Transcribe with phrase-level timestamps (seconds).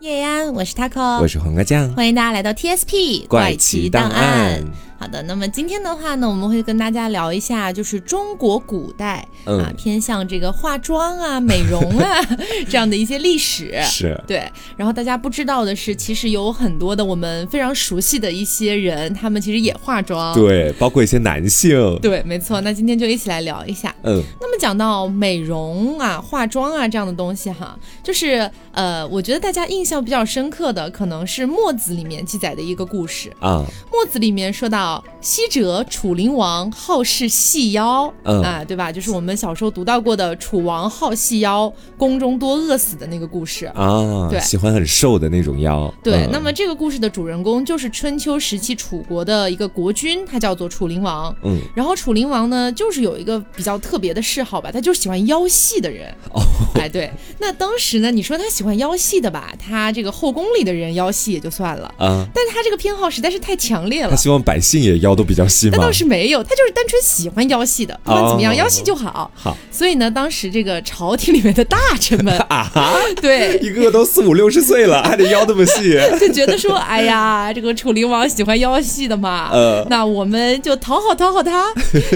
[0.00, 4.62] 叶安，我是 taco，我是黄瓜酱，欢迎大家来到 TSP 怪奇档案。
[4.98, 12.20] 好的，那么今天的话呢，我们会跟大家聊一下，就是中国古代啊，偏向这个化妆啊、美容啊
[12.68, 13.78] 这样的一些历史。
[13.82, 14.50] 是，对。
[14.74, 20.34] 然后大家不知道的是，其实有很多的我们非常熟悉的一些人，他们其实也化妆。
[20.34, 21.98] 对，包括一些男性。
[22.00, 22.62] 对，没错。
[22.62, 23.94] 那今天就一起来聊一下。
[24.02, 24.22] 嗯。
[24.40, 33.62] 那么讲到美容啊、化妆啊这样的东西哈，就是呃，我觉得大家印象比较深刻的，可能是《墨子》里面记载的一个故事啊。
[33.92, 34.85] 《墨子》里面说到。
[35.20, 38.92] 昔者楚灵王好事细腰，啊，对吧？
[38.92, 44.28] 就是我们小时候读到过的楚王好细腰，宫中多饿死的那个故事啊。
[44.30, 45.92] 对，喜欢很瘦的那种腰。
[46.02, 51.34] 对，那么这个故事的主人公就是春秋时期楚国的一个国君，他叫做楚灵王。
[51.42, 56.14] 嗯，然后楚灵王呢，就是有一个比较特别的嗜好吧，他就是喜欢腰细的人。
[56.32, 56.40] 哦，
[56.76, 57.10] 哎，对。
[57.40, 64.75] 那当时呢，你说他喜欢腰细的吧，他这个后宫里的人腰细也就算了啊，但他这个偏好实在是太强烈了，他希望百姓。
[64.82, 65.74] 也腰都比较细吗？
[65.78, 69.30] 那倒是没有，他就是单纯喜欢腰细的，不管怎么样，腰细就好。
[69.34, 72.70] 好，所以呢，当时这个朝廷里面的大臣们 啊，
[73.20, 81.64] 对，一个个都四五六十岁了， 还得腰那么细，就觉得说，哎呀，这个楚灵王喜欢腰细的嘛，呃，那我们就讨好讨好他。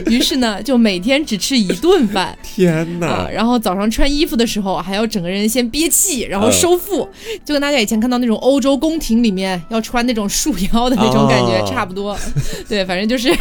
[0.06, 2.36] 于是呢，就每天只吃一顿饭。
[2.42, 3.28] 天哪！
[3.30, 7.08] 然后早上穿衣服的时候，还要整个人先憋气，然后收腹，
[7.44, 12.16] 就跟大家以前看到那种欧洲宫廷里面要穿那种束腰的那种感觉差不多。
[12.68, 13.34] 对，反正就是，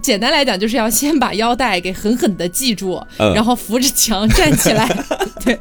[0.00, 4.86] 简单来讲，就是要先把腰带给狠狠的系住，然后扶着墙站起来，
[5.44, 5.58] 对，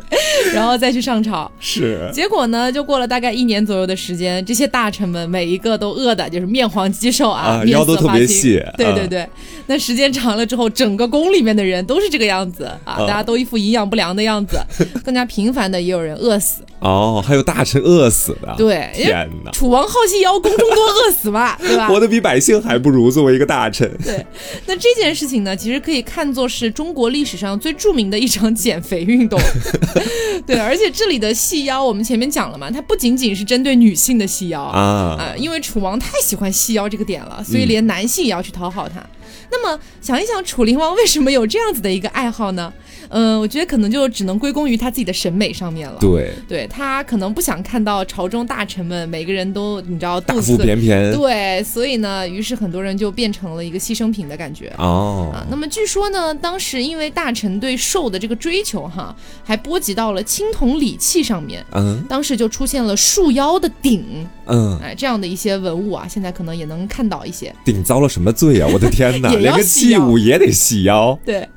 [0.53, 1.49] 然后再去上朝。
[1.59, 2.09] 是。
[2.11, 8.61] 结果呢，就过了大概一年左右的时间，这些大臣们每一个都饿的就是面黄肌瘦啊，腰都特别细。
[8.75, 9.27] 对对对。
[9.67, 14.59] 那时间长了之后，整个宫里面的人都是这个样子啊，大家都一副营养不良的样子。
[15.05, 16.63] 更加频繁的也有人饿死。
[16.79, 18.55] 哦，还有大臣饿死的。
[18.57, 18.89] 对。
[18.95, 19.51] 天哪！
[19.51, 21.87] 楚王好细腰，宫中多饿死嘛，对吧？
[21.87, 22.79] 活得比百姓还。
[22.79, 23.85] 不如作为一个大臣。
[24.05, 24.25] 对，
[24.65, 29.37] 那这件事情呢，其实可以看作是中国历史上最著名的一场减肥运动。
[30.45, 39.05] 对，而且这里的细腰，我们前面讲了嘛，它不仅仅是针对女性的细腰啊啊，因为楚王太喜欢细腰这个点了，所以连男性也要去讨好他。
[39.51, 42.71] 那么想一想，楚灵王为什么有这样子的一个爱好呢？
[43.09, 45.97] 嗯，我觉得可能就只能归功于他自己的审美上面了。
[45.99, 51.11] 对，对他可能不想看到朝中大臣们每个人都你知道大腹便便。
[51.13, 54.73] 对，所以呢，于是很多人就变成了一个牺牲品的感觉。
[54.77, 61.65] 哦，啊，那么据说呢，当时因为大臣对瘦的这个追求哈，还波及到了青铜礼器上面。
[61.71, 64.27] 嗯，当时就出现了束腰的鼎。
[64.45, 67.53] 嗯，哎，这样的一些文物啊，现在可能也能看到一些。
[67.65, 68.69] 鼎遭了什么罪啊？
[68.71, 71.17] 我的天哪， 连个器物也得细腰。
[71.25, 71.47] 对，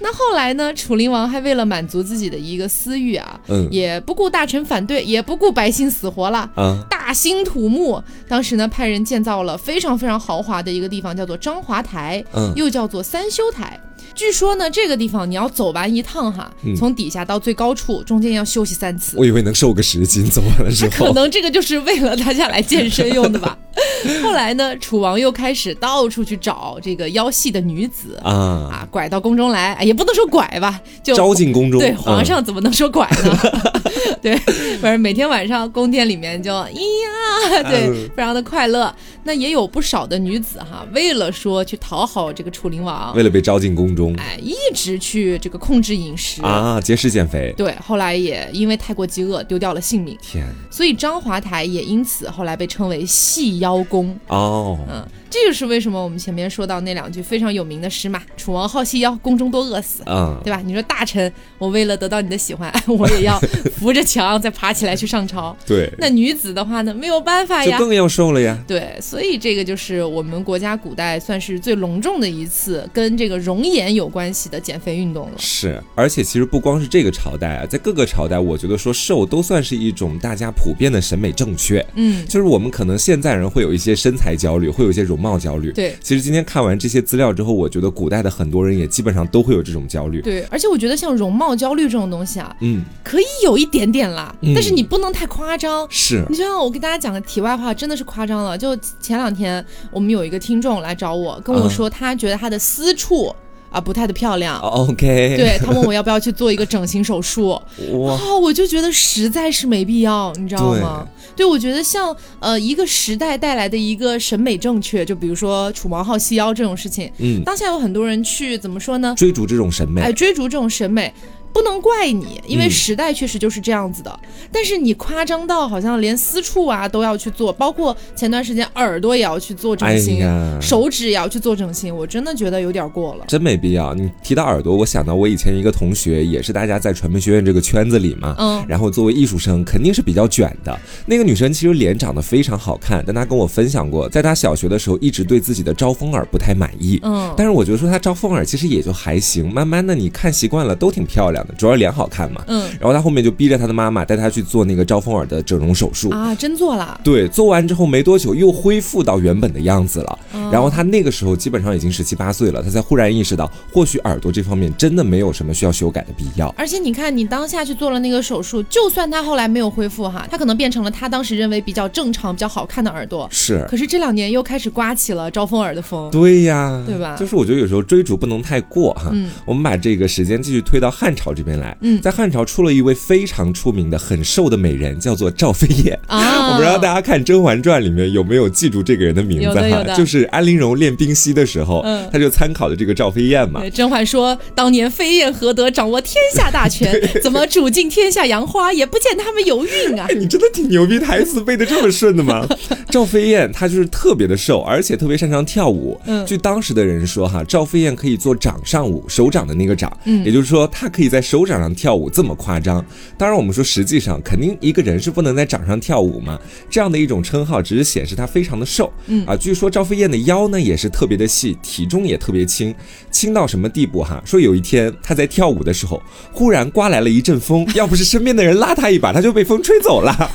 [0.00, 0.72] 那后来呢？
[0.72, 8.02] 楚灵王还为了满足自己的一个私欲啊，嗯，也不顾大臣反对，也不顾百姓死活了，嗯，大兴土木。
[8.28, 13.78] 当时呢，派人建造了非常非常豪华的一个地方，叫做章华台，嗯，又叫做三修台。
[14.14, 19.16] 据说呢，这个地方你要走完一趟哈，从底下到最高处，中间要休息三次。
[19.18, 21.06] 我以为能瘦个十斤，走完了之后。
[21.06, 23.56] 可能这个就是为了大家来健身用的吧。
[24.22, 28.32] 后来呢，楚王又开始到处去找这个腰细的女子啊
[28.70, 31.80] 啊，拐到宫中来，也不能说拐吧，就招进宫中。
[31.80, 33.81] 对，皇上怎么能说拐呢？
[34.20, 34.36] 对，
[34.80, 38.94] 反正每天晚上宫殿里面就咿呀，对，非常的快乐。
[39.24, 47.54] 那也有不少的女子哈，为了说去讨好这个楚灵王，为了被招进宫中，哎，一直去这个控制饮食啊，节食减肥。
[47.56, 50.18] 对，后来也因为太过饥饿，丢掉了性命。
[50.20, 54.18] 天，所以张华台也因此后来被称为细腰宫。
[54.26, 55.06] 哦，嗯。
[55.32, 60.60] 这就是为什么我们前面说到那两句非常有名的诗嘛，“楚王好细腰，宫中多饿死”，嗯，对吧？
[60.62, 63.40] 你说大臣，我为了得到你的喜欢， 我也要
[63.74, 65.56] 扶着墙再爬起来去上朝。
[65.66, 68.62] 对，那女子的话呢，没有办法呀，就更要瘦了呀。
[68.68, 75.38] 对，所以这个就是我们国家古代算是最隆重的一次跟这个容颜有关系的减肥运动了。
[75.38, 81.82] 是，而且其实不光是这个朝代啊，在各个朝代，我觉得说瘦都算是一种大家普遍的审美正确。
[81.94, 85.21] 嗯，就是我们可能现在人会有一些身材焦虑，会有一些容。
[85.22, 96.24] 貌焦虑，对，其实今天看完这些资料之后，我觉得古代的很多人也基本上都会有这种焦虑，对，而且我觉得像容貌焦虑这种东西啊，嗯，可以有一点点啦，但是你不能太夸张，是。
[96.28, 103.32] 你就像我给大家讲个题外话，真的是夸张了，就前两天我们有一个听众来找我，跟我说他觉得他的私处。
[103.70, 104.58] 啊，不太的漂亮。
[104.58, 107.58] OK，对他问我要不要去做一个整形手术，
[108.04, 111.08] 哇，我就觉得实在是没必要，你知道吗？
[111.34, 119.14] 对，我觉得像呃一个时代带来的一个审美正确，就比如说楚王好细腰这种事情，嗯，当下有很多人去怎么说呢？
[119.16, 121.12] 追逐这种审美，哎，追逐这种审美。
[121.52, 124.20] 不能怪你，因为时代确实就是这样子的。
[124.50, 130.20] 但是你夸张到好像连私处啊都要去做，包括前段时间耳朵也要去做整形，
[130.60, 133.94] 手指也要去做整形，我真的觉得有点过了，真没必要。
[133.94, 140.78] 你提到耳朵，我想到我以前一个同学，也是大家在传媒学院这个圈子里嘛，嗯，然后作为艺术生，肯定是比较卷的。
[141.06, 156.10] 那个女生其实脸长得非常好看，但她跟我分享过，在她小学的时候一直对自己的招风耳不太满意，嗯，但是我觉得说她招风耳其实也就还行，慢慢的你看习惯了都挺漂亮的，主要脸好看嘛，嗯，然后他后面就逼着他的妈妈带他去做那个招风耳的整容手术。
[156.10, 160.18] 啊，真做了，对，做完之后没多久又恢复到原本的样子了，
[160.50, 177.16] 然后他那个时候基本上已经十七八岁了，他才忽然意识到，或许耳朵这方面真的没有什么需要修改的必要，而且你看你当下去做了那个手术，就算他后来没有恢复哈，他可能变成了他当时认为比较正常、比较好看的耳朵，是，可是这两年又开始刮起了招风耳的风，对呀，对吧？
[177.18, 185.98] 就是我觉得有时候追逐不能太过哈，嗯，我们把这个时间继续推到汉朝这边来，嗯，在汉朝出了一位非常出名的很瘦的美人，叫做赵飞燕。
[186.06, 193.62] 啊， 我不知道大家看《甄嬛传》里面有没有记住这个人的名字哈，就是安陵容练冰溪的时候，嗯，他就参考的这个赵飞燕嘛。
[193.70, 196.92] 甄嬛说，当年飞燕何德掌握天下大权，
[197.22, 200.06] 怎么煮尽天下杨花也不见他们有孕啊？
[200.18, 202.46] 你真的挺牛逼，台词背的这么顺的吗？
[202.90, 205.98] 赵飞燕她就是特别的瘦，而且特别擅长跳舞。
[206.06, 212.84] 嗯，据当时的人说哈，赵飞燕可以做掌上舞，手掌的那个掌，嗯，也就是说她可以在手掌上跳舞，这么夸张。
[213.16, 216.38] 当然，我们说实际上肯定一个人是不能在掌上跳舞嘛，
[216.68, 218.92] 这样的一种称号只是显示他非常的瘦。
[219.06, 222.74] 嗯啊，据说赵飞燕的腰呢也是特别的细，体重也特别轻，
[223.10, 224.20] 轻到什么地步哈？
[224.24, 226.02] 说有一天她在跳舞的时候，
[226.32, 230.30] 忽然刮来了一阵风， 要不是身边的人拉她一把，她就被风吹走了。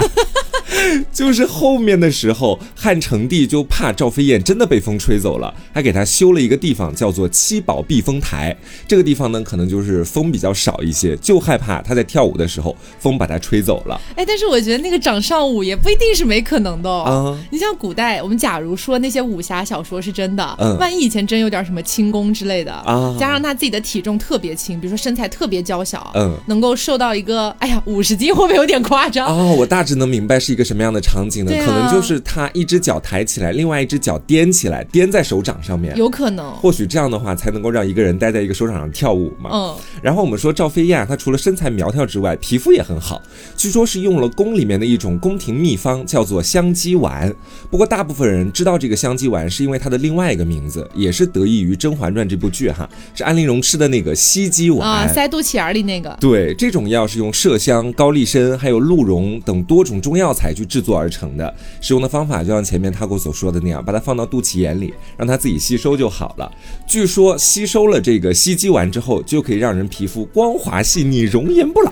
[1.11, 8.55] 就是后面的时候，汉成帝就怕赵飞燕真的被风吹走了，还给她修了一个地方，叫做七宝避风台。
[8.87, 13.99] 这个地方呢，可能就是风比较少一些，就害怕她在跳舞的时候风把她吹走了。
[14.15, 17.37] 哎，但是我觉得那个掌上舞也不一定是没可能的哦。
[17.51, 29.27] 你像古代，我们假如说那些武侠小说是真的，嗯，万一以前真有点什么轻功之类的啊，加上他自己的体重特别轻，比如说身材特别娇小，嗯，能够瘦到一个，哎呀，五十斤会不会有点夸张？
[29.27, 31.51] 哦，我大致能明白是一个什么样的场景呢？
[31.63, 36.51] 可能就是他一只脚抬起来，另外一只脚踮起来，踮在手掌上面，有可能。
[36.55, 39.49] 或许这样的话才能够让一个人待在一个手掌上跳舞嘛。
[39.53, 39.75] 嗯。
[40.01, 43.21] 然后我们说赵飞燕，她除了身材苗条之外，皮肤也很好，
[43.55, 47.33] 据说是用了宫里面的一种宫廷秘方，叫做香鸡丸。
[47.69, 56.17] 不过大部分人知道这个香鸡丸，是因为它的另外一个名字，也是得益于《甄嬛传》这部剧哈，是安陵容吃的那个西鸡丸啊，塞肚脐眼里那个。
[56.19, 61.53] 对，这种药是用麝香、高丽参还有鹿茸等多种中药材去制作而成的。
[61.81, 66.51] 使用的方法就像前面他给所说的那样，把它放到肚脐眼里，让它自己吸收就好了。
[66.87, 71.91] 据说吸收了这个吸肌丸之后，就可以让人皮肤光滑细腻、容颜不老。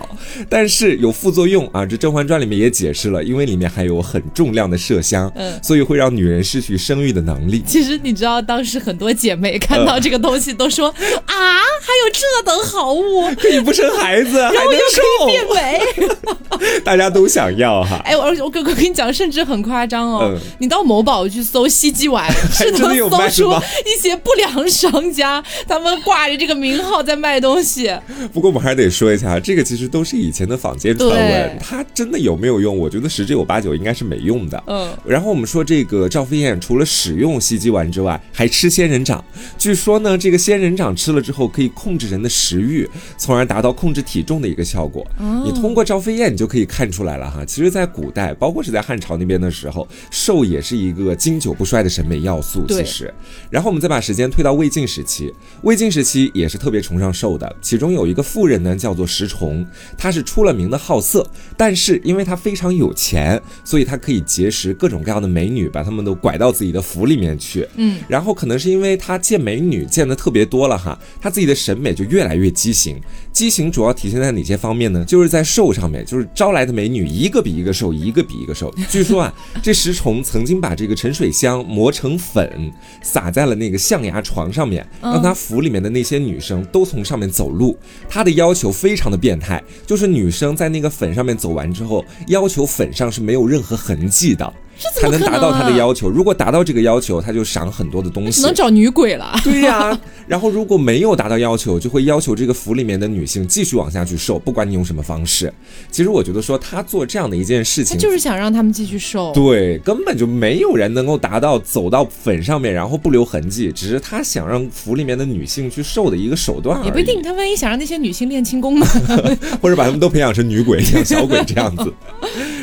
[0.49, 7.63] 但是有副作用啊，这《甄嬛传》里面也解释了，因为里面含有很重量的麝香，嗯，所以会让女人失去生育的能力。
[7.65, 10.95] 其实你知道，当时很多姐妹看到这个东西都说啊，
[11.27, 18.01] 还有这等好物， 可以不生孩子，然后又可以变美， 大家都想要哈。
[18.05, 23.51] 哎，我我哥哥跟你讲，甚至很夸张哦，你到某宝去搜西鸡丸， 是能搜出
[23.83, 27.91] 一些不良商家他们挂着这个名号在卖东西。
[28.31, 32.77] 不过我们还是得说一下，这个其实都是以前的坊间传闻，它真的有没有用？
[32.77, 34.63] 我觉得十之有八九应该是没用的。
[34.67, 34.95] 嗯。
[35.03, 39.25] 然后我们说这个赵飞燕除了使用西鸡丸之外，还吃仙人掌。
[39.57, 42.87] 据说呢，这个仙人掌吃了之后可以控制人的食欲，
[43.17, 45.03] 从而达到控制体重的一个效果。
[45.43, 47.43] 你通过赵飞燕，你就可以看出来了哈。
[47.43, 52.65] 其实，在古代，包括是在汉朝那边的时候，瘦也是一个经久不衰的审美要素。
[52.67, 53.13] 其实，
[53.49, 57.55] 然后我们再把时间推到魏晋时期，魏晋时期也是特别崇尚瘦的。
[57.61, 59.65] 其中有一个妇人呢，叫做石崇，
[59.97, 61.27] 她是出了名的好色，
[61.57, 67.67] 但是因为她非常有钱，所以她可以结识各种各样的美女，把她们都拐到自己的府里面去。
[67.75, 72.99] 嗯，然后可能是因为她见美女见的特别多了哈，她自己的审美就越来越畸形。
[73.35, 75.03] 畸形主要体现在哪些方面呢？
[75.03, 78.73] 就是在瘦上面，就是招来的美女一个比一个瘦，一个比一个瘦。
[78.89, 82.71] 据说啊， 这石崇曾经把这个沉水香磨成粉，
[83.03, 87.77] 撒在了那个象牙床上面，让他府里面的那些女生都从上面走路。
[88.07, 94.53] 他的要求非常的变态，就是女生在那个粉上面走完之后，要求粉上是没有任何痕迹的。
[94.93, 96.09] 才能达到他的要求。
[96.09, 99.33] 如果达到这个要求，他就赏很多的东西，只能找女鬼了。
[99.43, 105.51] 对呀， 然后如果没有达到要求，就会要求这个府里面的女性继续往下去受，不管你用什么方式。
[105.89, 109.31] 其实我觉得说他做这样的一件事情，就是想让他们继续受。
[109.33, 116.83] 对，根本就没有人能够达到走到粉上面然后不留痕迹，只是他想让府里面的女性去受的一个手段。
[116.83, 118.85] 也不一定，他万一想让那些女性练轻功呢？
[119.61, 121.93] 或者把他们都培养成女鬼，像小鬼这样子。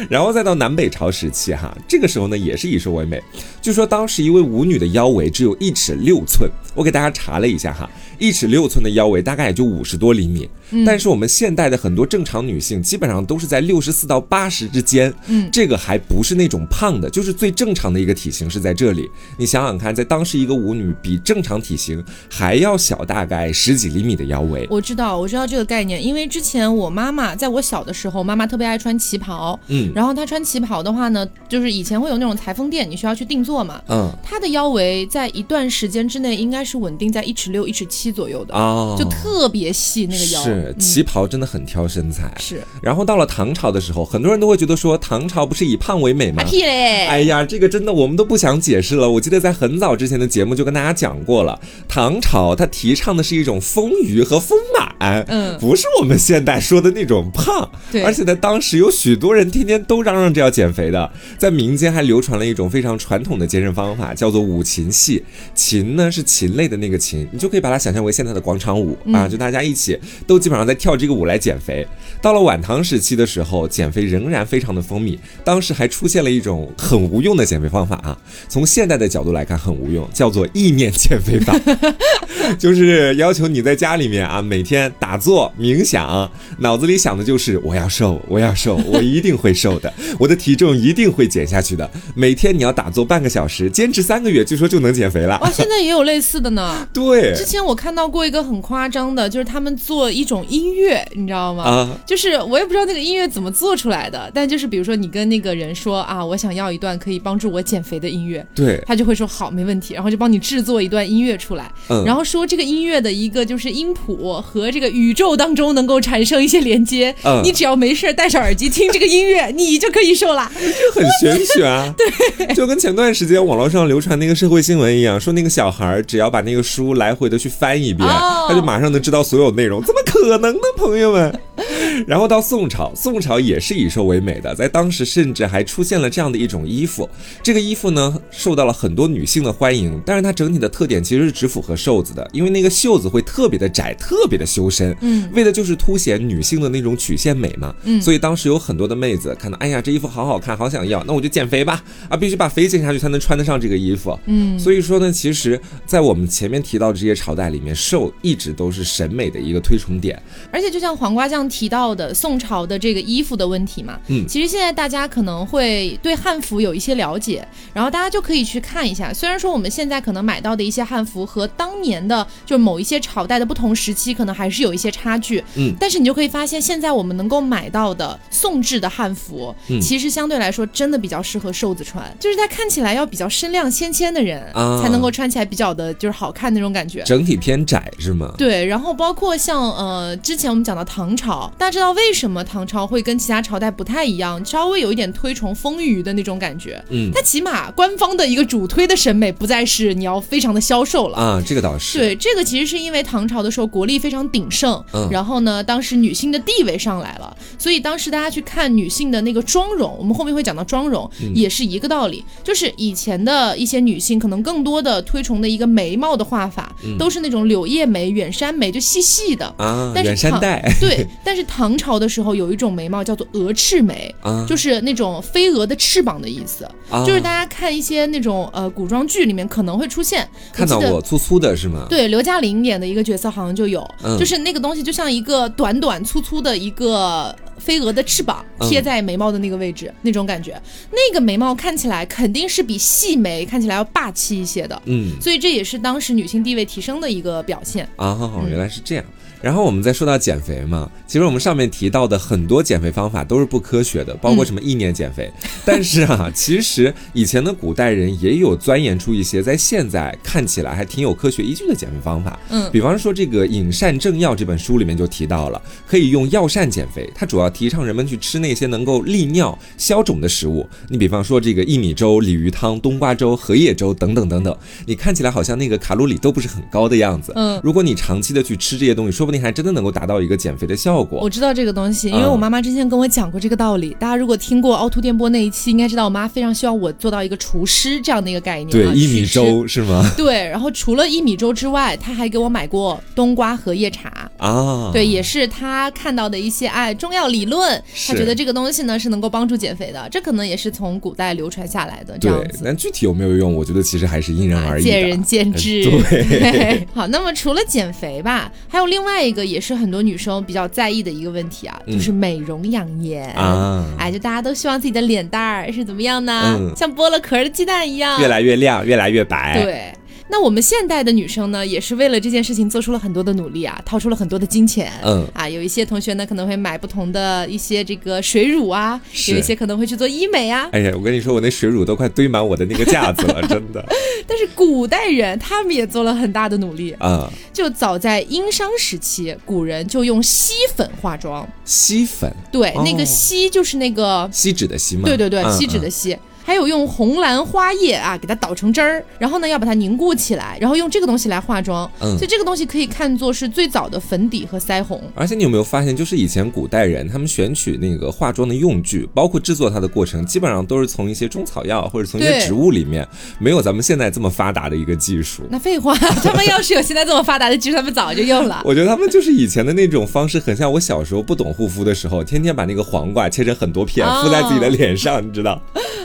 [0.08, 3.22] 然后再到南北朝时期，哈，这个时候呢也是以瘦为美。
[3.60, 10.48] 据说当时一位舞女的腰围只有一尺六寸，我给大家查了一下哈，一尺六寸的腰围大概也就五十多厘米。
[10.86, 19.06] 但是我们现代的很多正常女性基本上都是在六十四到八十之间，嗯，这个还不是那种胖的，就是最正常的一个体型是在这里。
[19.36, 24.66] 你想想看，在当时一个舞女比正常体型还要小大概十几厘米的腰围。
[24.70, 40.42] 我知道，我知道这个概念，因为之前我妈妈在我小的时候，妈妈特别爱穿旗袍，嗯，然后她穿旗袍的话呢，就是以前会有那种裁缝店，你需要去定做嘛，嗯，她的腰围在一段时间之内应该是稳定在一尺六、一尺七左右的哦，就特别细那个腰。
[40.42, 42.62] 是旗袍真的很挑身材，是。
[42.82, 46.44] 然后到了唐朝的时候，很多人都会觉得说唐朝不是以胖为美吗？
[46.44, 47.06] 屁嘞！
[47.06, 49.10] 哎呀，这个真的我们都不想解释了。
[49.10, 51.58] 我记得在很早之前的节目就跟大家讲过了，
[51.88, 57.68] 唐朝它提倡的是一种丰腴和丰满，嗯，不是我们现代说的那种胖。
[57.90, 58.02] 对。
[58.02, 65.22] 而且在当时有许多人天天都嚷嚷着要减肥的，在民间还流传了一种非常传统的健身方法，叫做舞禽戏。
[65.54, 70.92] 禽呢是禽类的那个禽，你就可以把它想象为现在的广场舞啊，就大家一起都基本上在跳。
[71.02, 71.84] 这个舞来减肥，
[72.20, 75.18] 到了晚唐时期的时候，减肥仍然非常的风靡。
[75.42, 81.58] 当时还出现了一种很无用的减肥方法啊，从现代的角度来看很无用，叫做意念减肥法，
[82.56, 91.88] 就是要求你在家里面啊，每天打坐冥想，脑子里想的就是我要瘦，我要瘦，我一定会瘦的，我的体重一定会减下去的。
[92.14, 95.38] 每天你要打坐半个小时，坚持三个月，据说就能减肥了。
[95.40, 96.86] 哇，现在也有类似的呢。
[96.92, 101.06] 对，之前我看到过一个很夸张的，就是他们做一种音乐。
[101.14, 101.64] 你知道吗？
[101.64, 120.50] 啊，就是我也不知道那个音乐怎么做出来的，但就是比如说你跟那个人说啊，我想要一段可以帮助我减肥的音乐，对，他就会说好，没问题，然后就帮你制作一段音乐出来，嗯，然后说这个音乐的一个就是音谱和这个宇宙当中能够产生一些连接，嗯，你只要没事戴上耳机听这个音乐，你就可以瘦了，
[120.94, 131.40] 很玄学啊，对，就跟前段时间网络上流传那个社会新闻一样，说那个小孩只要把那个书来回的去翻一遍，他就马上能知道所有内容，怎么可能呢，朋友们？
[132.06, 137.08] 然后到宋朝，宋朝也是以瘦为美的，在当时甚至还出现了这样的一种衣服，
[137.42, 160.20] 这个衣服呢受到了很多女性的欢迎，但是它整体的特点其实是只符合瘦子的，因为那个袖子会特别的窄，特别的修身，嗯，为的就是凸显女性的那种曲线美嘛，嗯，所以当时有很多的妹子看到，哎呀，这衣服好好看，好想要，那我就减肥吧，啊，必须把肥减下去才能穿得上这个衣服，嗯，所以说呢，其实，在我们前面提到的这些朝代里面，瘦一直都是审美的一个推崇点，
[160.52, 169.12] 而且就像黄瓜酱提到的宋朝的这个衣服的问题嘛，嗯，其实现在大家可能会对汉服有一些了解，然后大家就可以去看一下。
[169.12, 179.80] 虽然说我们现在可能买到的一些汉服和当年的就某一些朝代的不同时期可能还是有一些差距，嗯，但是你就可以发现，现在我们能够买到的宋制的汉服，嗯。
[179.82, 184.46] 其实相对来说真的比较适合瘦子穿，就是他看起来要比较身量纤纤的人
[184.82, 187.02] 才能够穿起来比较的就是好看那种感觉。
[187.04, 188.34] 整体偏窄是吗？
[188.36, 191.50] 对，然后包括像呃之前我们讲到唐朝。
[191.56, 196.82] 大家知道为什么唐朝会跟其他朝代不太一样，稍微有一点推崇丰腴的那种感觉？
[196.90, 201.98] 嗯，它起码官方的一个主推的审美不再是你要非常的消瘦了啊，这个倒是。
[201.98, 219.46] 对，这个其实是因为唐朝的时候国力非常鼎盛，嗯，然后呢，当时女性的地位上来了，所以当时大家去看女性的那个妆容，我们后面会讲到妆容，也是一个道理，就是以前的一些女性可能更多的推崇的一个眉毛的画法，都是那种柳叶眉、远山眉，就细细的。
[219.58, 220.60] 啊，远山黛。
[220.80, 221.42] 对，但是。
[221.44, 224.14] 唐朝的时候有一种眉毛叫做鹅翅眉，
[224.48, 226.66] 就是那种飞蛾的翅膀的意思，
[227.06, 231.86] 就是大家看一些那种呃古装剧里面可能会出现，看到过粗粗的是吗？
[231.88, 233.86] 对，刘嘉玲演的一个角色好像就有，
[234.18, 247.88] 就是那个东西就像一个短短粗粗的一个飞蛾的翅膀贴在眉毛的那个位置，那种感觉，那个眉毛看起来肯定是比细眉看起来要霸气一些的，嗯，所以这也是当时女性地位提升的一个表现。
[247.96, 248.18] 啊，
[248.48, 249.04] 原来是这样。
[249.42, 255.30] 然后我们再说到减肥嘛，其实我们上面提到的很多减肥方法都是不科学的，包括什么意念减肥。
[255.64, 262.38] 但是啊， 其实以前的古代人也有钻研出一些在现在看起来还挺有科学依据的减肥方法。
[262.50, 267.10] 嗯，比方说这个《饮膳正要》这本书里面就提到了，可以用药膳减肥。
[267.12, 270.64] 它主要提倡人们去吃那些能够利尿消肿的食物。
[270.88, 274.56] 你比方说这个薏米粥、鲤鱼汤、冬瓜粥、荷叶粥等等等等，
[274.86, 277.32] 你看起来好像那个卡路里都不是很高的样子。
[277.34, 281.20] 嗯，如果你长期的去吃这些东西，说不定还真的能够达到一个减肥的效果。
[281.20, 283.96] 我知道这个东西，因为我妈妈之前跟我讲过这个道理。
[283.98, 288.70] 大家如果听过凹凸电波那一期，应该知道我妈非常希望我做到一个厨师这样的一个概念。
[288.70, 290.04] 对，薏米粥是吗？
[290.16, 294.90] 对，然后除了薏米粥之外，她还给我买过冬瓜荷叶茶啊。
[294.92, 300.06] 对，也是她看到的一些哎中药理论，她觉得这个东西呢是能够帮助减肥的。
[300.10, 302.60] 这可能也是从古代流传下来的这样子。
[302.64, 305.84] 但具体有没有用，我觉得其实还是因人而异，见仁见智。
[305.84, 313.84] 对， 好，那么除了减肥吧，还有另外一个也是很多女生比较在意的一个问题啊，就是美容养颜啊。
[313.98, 316.58] 哎，就大家都希望自己的脸蛋儿是怎么样呢？
[316.76, 319.62] 像剥了壳的鸡蛋一样，越来越亮，越来越白。
[319.62, 319.92] 对。
[320.32, 324.90] 那我们现代的女生呢，也是为了这件事情做出了很多的努力啊，掏出了很多的金钱。
[325.04, 328.98] 嗯啊，有一些同学呢可能会买不同的一些这个水乳啊，
[329.28, 330.66] 有一些可能会去做医美啊。
[330.72, 333.84] 哎呀，我跟你说，我那水乳都快堆满我的那个架子了， 真的。
[334.26, 341.46] 但是古代人他们也做了很大的努力啊，就早在殷商时期，古人就用锡粉化妆。
[341.66, 342.34] 锡粉？
[342.50, 345.02] 对，那个锡就是那个锡纸的锡吗？
[345.04, 346.16] 对对对，锡纸的锡。
[346.44, 351.90] 还有用红兰花叶啊，给它捣成汁儿，然后呢要把它凝固起来，然后用这个东西来化妆。
[352.00, 355.00] 嗯，所以这个东西可以看作是最早的粉底和腮红。
[355.14, 363.06] 而且你有没有发现，就是以前古代人他们选取那个化妆的用具，包括制作它的过程，基本上都是从一些中草药或者从一些植物里面，
[363.38, 365.44] 没有咱们现在这么发达的一个技术。
[365.50, 368.62] 那废话，他们要是有现在这么发达的技术，他们早就用了。
[368.66, 375.60] 我觉得他们就是以前的那种方式，很像我小时候不懂护肤的时候，天天把那个黄瓜切成很多片敷在自己的脸上，你知道。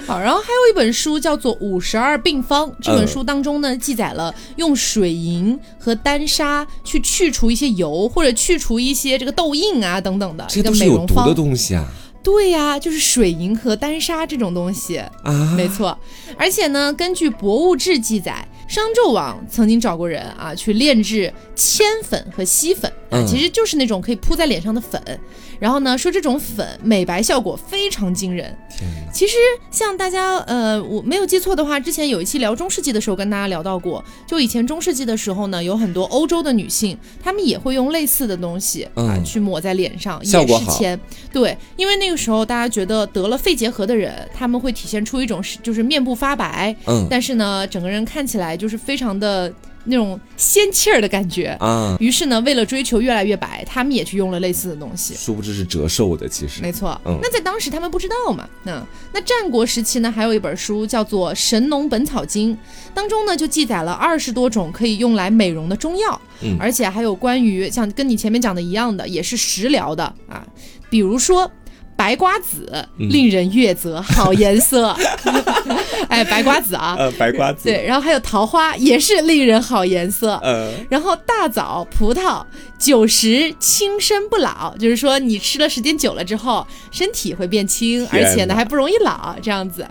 [0.05, 11.89] 好，然后还有一本书叫做《五十二病方》，这本书当中呢记载了用水银和丹砂去去除一些油，或者去除一些这个痘印啊等等的这个美容方的东西啊。
[12.21, 15.97] 对呀，就是水银和丹砂这种东西啊，没错。
[16.37, 18.45] 而且呢，根据《博物志》记载。
[18.67, 25.01] 商纣王曾经找过人啊，去炼制铅粉和锡粉啊，其实就是那种可以铺在脸上的粉。
[25.59, 28.55] 然后呢，说这种粉美白效果非常惊人。
[29.11, 29.33] 其实
[29.71, 40.99] 像大家呃，我没有记错的话，之前有一期聊中世纪的时候跟大家聊到过，就以前中世纪的时候呢，有很多欧洲的女性，她们也会用类似的东西啊去抹在脸上，也是铅。
[41.31, 48.57] 对，因为那个时候大家觉得得了肺结核的人，他们会体现出一种就是面部发白，嗯，但是呢，整个人看起来。
[48.57, 49.53] 就是非常的
[49.87, 55.15] 那种仙气儿的感觉啊，于是呢，为了追求越来越白，他们也去用了类似的东西。
[55.15, 56.99] 殊不知是折寿的，其实没错。
[57.05, 58.47] 嗯，那在当时他们不知道嘛。
[58.63, 62.53] 那那战国时期呢，还有一本书叫做《神农本草经》，
[62.93, 70.45] 当中呢就记载了二十多种可以用来美容的中药，嗯，而且还有关于像跟你前面讲的一样的，也是食疗的啊，
[70.89, 71.49] 比如说。
[71.97, 74.95] 白瓜子令人悦泽，好颜色。
[76.17, 77.63] 哎，白瓜子啊， 呃，白瓜子。
[77.65, 80.39] 对，然后还有桃花，也是令人好颜色。
[80.43, 82.43] 呃，然后大枣、葡萄，
[82.79, 89.85] 久食轻身不老，就是说你吃了时间久了之后，身体会变轻，而且呢还不容易老，这样子。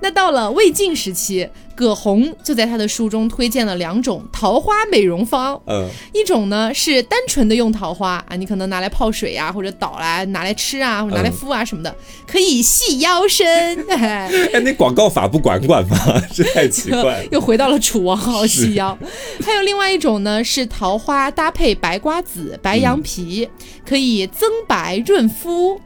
[0.00, 5.60] 那到了魏晋时期，葛洪就在他的书中推荐了两种桃花美容方。
[5.66, 11.94] 嗯，一种呢是单纯的用桃花啊，你可能拿来泡水呀，或者捣来拿来吃啊，或者拿来敷啊什么的，
[12.26, 13.46] 可以细腰身。
[13.88, 14.30] 哎，
[14.62, 15.96] 那广告法不管管吗？
[16.34, 17.24] 这太奇怪。
[17.32, 18.96] 又回到了楚王好细腰。
[19.44, 23.48] 还有另外一种呢，是桃花搭配白瓜子、白羊皮，
[23.86, 25.80] 可以增白润肤。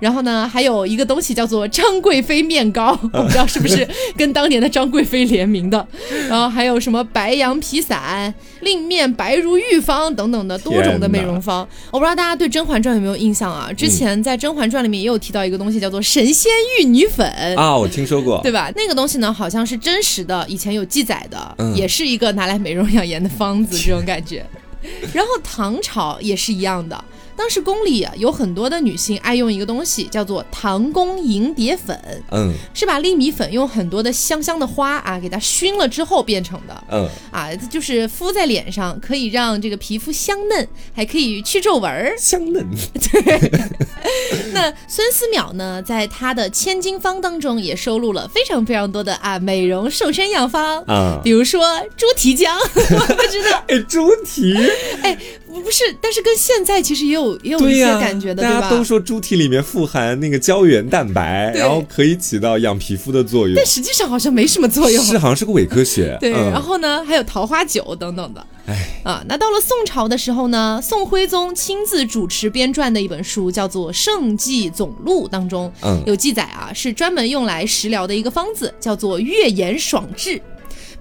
[0.00, 5.86] 然后呢，还有一个东西叫做张贵妃面膏，我不知道是不是跟当年的张贵妃联名的。
[6.28, 11.66] 然后还有什么白羊皮伞、令面白如玉方等等的多种的美容方。
[11.90, 13.70] 我不知道大家对《甄嬛传》有没有印象啊？
[13.72, 18.70] 之前在《甄嬛传》里面也有提到一个东西叫做神仙玉女粉啊，我听说过，对吧？
[18.76, 24.44] 那个东西呢，好像是真实的，以前有记载的，也是一个拿来美容养颜的方子，这种感觉。
[25.12, 27.04] 然后唐朝也是一样的。
[27.36, 31.98] 当时宫里啊有很多的女性爱用一个东西，叫做唐宫银蝶粉。
[32.30, 36.84] 嗯，是把粒米粉用很多的香香的花啊，给它熏了之后变成的。
[36.90, 42.14] 嗯，啊，就是敷在脸上，可以让这个皮肤香嫩，还可以去皱纹儿。
[42.18, 42.64] 香嫩。
[43.12, 43.50] 对。
[44.52, 53.62] 那孙思邈呢，在他的千金方当中也收录了非常非常多的啊美容瘦身药方啊，比如说猪蹄姜， 我不知道。
[53.68, 54.54] 哎，猪蹄。
[55.02, 55.18] 哎。
[55.60, 66.16] 不是，但是跟现在其实也有也有一些感觉的，大家都说猪蹄里面富含那个胶原蛋白，然后可以起到养皮肤的作用，但实际上好像没什么作用，是好像是个伪科学。
[66.20, 68.46] 对，然后呢，还有桃花酒等等的。
[68.64, 80.40] 哎啊，那到了宋朝的时候呢，宋徽宗亲自主持编撰的一本书叫做《圣济总录》当中，嗯，有记载啊，是专门用来食疗的一个方子，叫做月颜爽治。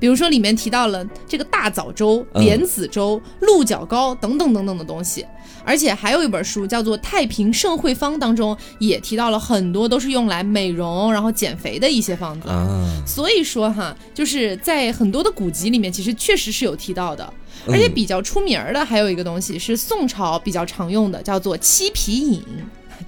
[0.02, 5.24] 比如说里面提到了这个大枣粥、莲子粥、鹿角膏等等等等的东西，
[5.64, 12.50] 而且还有一本书叫做《太平盛会方》当中也提到了很多都是用来美容然后减肥的一些方子。
[13.06, 17.32] 所以说哈，就是在很多的古籍里面，其实确实是有提到的。
[17.68, 22.42] 而且比较出名的还有一个东西是宋朝比较常用的，叫做七皮饮。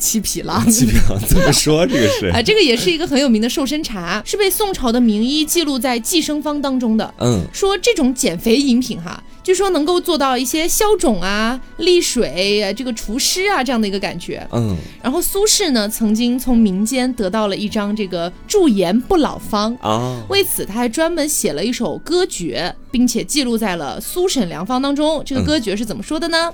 [0.04, 1.88] 七匹狼， 七匹狼怎么说？
[1.88, 7.14] 这个是啊，这个也是一个很有名的瘦身茶，是被宋朝的名医记录在《寄生方》当中的。
[7.20, 14.46] 嗯，说这种减肥饮品哈，据说能够做到一些消肿啊、利水、这个除湿啊这样的一个感觉。
[14.52, 25.24] 嗯，然后苏轼呢，曾经从民间得到了一张这个驻颜不老方啊，为此他还专门写了一首歌诀，并且记录在了《苏沈良方》当中。
[25.26, 26.52] 这个歌诀是怎么说的呢？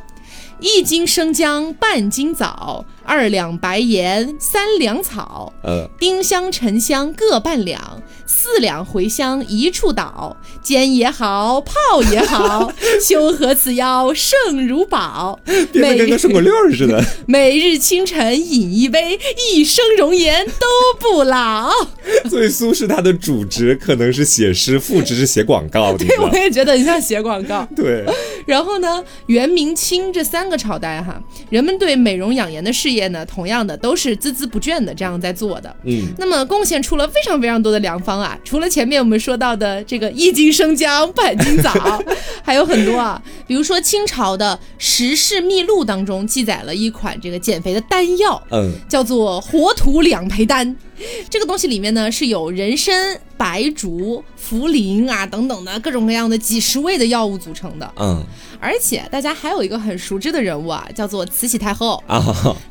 [0.62, 11.74] 一斤生姜半斤枣，二两白盐三两草，呃，丁香沉香各半两，四两茴香一处倒，煎也好，泡
[12.12, 15.40] 也好， 修和此药胜如宝。
[15.72, 17.04] 变得跟个顺口溜似的。
[17.26, 19.20] 每日清晨饮一杯，
[19.56, 20.54] 一生容颜都
[21.00, 21.72] 不老。
[22.30, 25.98] 所以苏轼他的主职可能是写诗，副职是写广告。
[25.98, 27.68] 对，我也觉得很像写广告。
[27.76, 28.06] 对。
[28.46, 31.20] 然后呢，元、明、清这三个朝代哈，
[31.50, 35.74] 人们对美容养颜的事业呢，同样的都是孜孜不倦的这样在做的。
[35.86, 41.72] 嗯，那么贡献出了非常非常多的良方啊，除了前面我们说到的这个一斤生姜半斤枣，
[42.44, 50.76] 还有很多啊，比如说清朝的《时事秘录》当中记载了一款这个减肥的丹药，嗯，叫做活土两培丹。
[51.30, 57.92] 这个东西里面呢是有人参、白术、茯苓啊等等的各种各样的几十味的药物组成的。
[57.98, 58.24] 嗯，
[58.60, 62.22] 而且大家还有一个很熟知的人物啊，叫做慈禧太后 啊。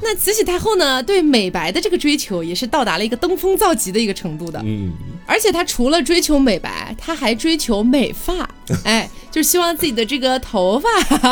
[0.03, 4.61] 那慈禧太后呢，对美白的这个追求也是到达了一个登峰造极的一个程度的。
[4.65, 4.93] 嗯，
[5.27, 8.49] 而且她除了追求美白，她还追求美发。
[8.85, 9.09] 哎。
[9.39, 10.89] 就希望自己的这个头发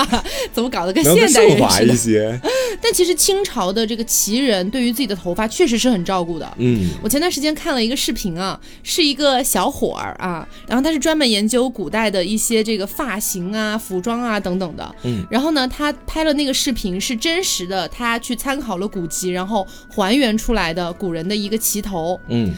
[0.54, 2.40] 怎么搞得跟现代人似的？
[2.80, 6.48] 但其实清朝的这个旗人对于自己的头发确实是很照顾的。
[6.58, 14.94] 嗯，我前段时间看了一个视频啊，是一个小伙儿啊，然后他是专门研究古代的一些这个发型啊、服装啊等等的。
[15.02, 22.20] 嗯，然后呢，他拍了那个视频是真实的，他去参考了古籍，然后还原出来的古人的一个旗头。
[22.28, 22.54] 嗯。